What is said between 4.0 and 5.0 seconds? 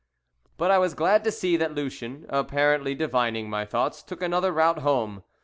took another route